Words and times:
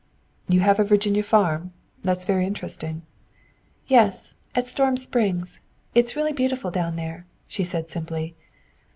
"You 0.49 0.61
have 0.61 0.79
a 0.79 0.83
Virginia 0.83 1.21
farm? 1.21 1.73
That 2.01 2.17
is 2.17 2.25
very 2.25 2.47
interesting." 2.47 3.03
"Yes; 3.85 4.33
at 4.55 4.65
Storm 4.67 4.97
Springs. 4.97 5.59
It's 5.93 6.15
really 6.15 6.33
beautiful 6.33 6.71
down 6.71 6.95
there," 6.95 7.27
she 7.47 7.63
said 7.63 7.87
simply. 7.91 8.33